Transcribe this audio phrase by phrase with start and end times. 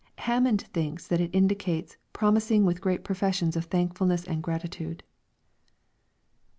[0.17, 5.03] Hammond thinks that it indicates" promising with great professions of thankfulness and gratitude."